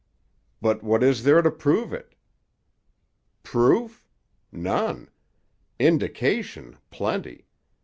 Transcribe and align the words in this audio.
"But 0.61 0.81
what 0.81 1.03
is 1.03 1.21
there 1.21 1.43
to 1.43 1.51
prove 1.51 1.93
it?" 1.93 2.15
"Proof? 3.43 4.07
None. 4.51 5.11
Indication, 5.77 6.79
plenty. 6.89 7.45